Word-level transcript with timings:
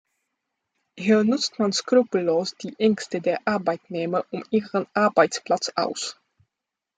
Hier 0.97 1.23
nutzt 1.23 1.59
man 1.59 1.73
skrupellos 1.73 2.55
die 2.55 2.73
Ängste 2.79 3.21
der 3.21 3.37
Arbeitnehmer 3.47 4.25
um 4.31 4.43
ihren 4.49 4.87
Arbeitsplatz 4.95 5.71
aus. 5.75 6.17